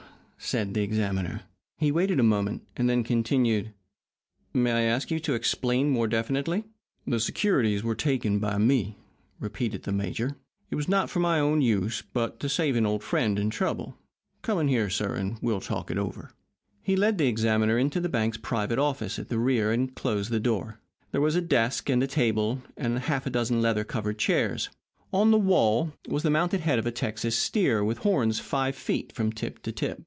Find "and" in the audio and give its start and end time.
2.75-2.89, 15.13-15.37, 19.71-19.93, 21.87-22.01, 22.75-22.97